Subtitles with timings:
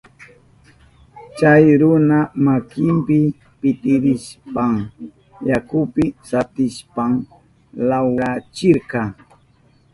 [1.37, 3.19] Chay runa makinpi
[3.61, 4.73] pitirishpan
[5.49, 7.13] yakupi satishpan
[7.87, 9.01] lawrachirka.